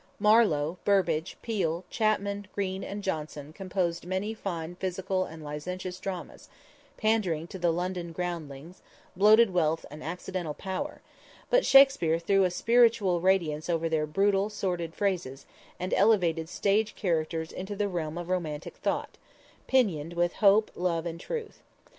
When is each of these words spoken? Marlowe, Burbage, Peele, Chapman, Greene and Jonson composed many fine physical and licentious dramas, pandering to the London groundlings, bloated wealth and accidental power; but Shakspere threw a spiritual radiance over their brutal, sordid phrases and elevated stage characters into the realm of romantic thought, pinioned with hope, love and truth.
Marlowe, 0.17 0.79
Burbage, 0.83 1.37
Peele, 1.43 1.85
Chapman, 1.91 2.47
Greene 2.55 2.83
and 2.83 3.03
Jonson 3.03 3.53
composed 3.53 4.03
many 4.07 4.33
fine 4.33 4.73
physical 4.73 5.25
and 5.25 5.43
licentious 5.43 5.99
dramas, 5.99 6.49
pandering 6.97 7.45
to 7.45 7.59
the 7.59 7.69
London 7.71 8.11
groundlings, 8.11 8.81
bloated 9.15 9.51
wealth 9.53 9.85
and 9.91 10.03
accidental 10.03 10.55
power; 10.55 11.01
but 11.51 11.67
Shakspere 11.67 12.17
threw 12.17 12.45
a 12.45 12.49
spiritual 12.49 13.21
radiance 13.21 13.69
over 13.69 13.87
their 13.87 14.07
brutal, 14.07 14.49
sordid 14.49 14.95
phrases 14.95 15.45
and 15.79 15.93
elevated 15.93 16.49
stage 16.49 16.95
characters 16.95 17.51
into 17.51 17.75
the 17.75 17.87
realm 17.87 18.17
of 18.17 18.27
romantic 18.29 18.77
thought, 18.77 19.19
pinioned 19.67 20.13
with 20.13 20.33
hope, 20.41 20.71
love 20.73 21.05
and 21.05 21.19
truth. 21.19 21.59